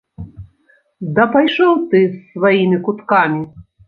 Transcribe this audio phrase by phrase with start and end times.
[1.19, 3.45] Да пайшоў ты з сваімі куткамі!